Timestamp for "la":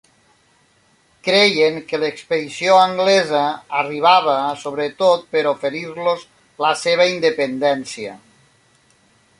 6.67-6.75